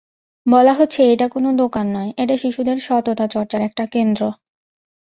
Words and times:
বলা 0.45 0.73
হচ্ছে, 0.73 1.01
এটা 1.13 1.27
কোনো 1.27 1.49
দোকান 1.53 1.85
নয়, 1.95 2.11
এটা 2.17 2.35
শিশুদের 2.37 2.77
সততা 2.79 3.25
চর্চার 3.27 3.61
একটা 3.61 3.83
কেন্দ্র। 3.85 4.21